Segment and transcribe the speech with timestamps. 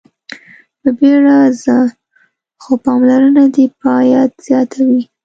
[0.79, 1.77] په بيړه ځه
[2.61, 5.01] خو پاملرنه دې باید زياته وي.